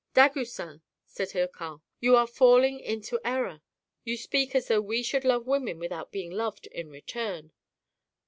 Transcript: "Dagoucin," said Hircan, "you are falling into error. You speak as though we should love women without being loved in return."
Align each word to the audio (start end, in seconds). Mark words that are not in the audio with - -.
"Dagoucin," 0.15 0.81
said 1.05 1.29
Hircan, 1.33 1.81
"you 1.99 2.15
are 2.15 2.25
falling 2.25 2.79
into 2.79 3.19
error. 3.23 3.61
You 4.03 4.17
speak 4.17 4.55
as 4.55 4.67
though 4.67 4.81
we 4.81 5.03
should 5.03 5.23
love 5.23 5.45
women 5.45 5.77
without 5.77 6.11
being 6.11 6.31
loved 6.31 6.65
in 6.65 6.89
return." 6.89 7.51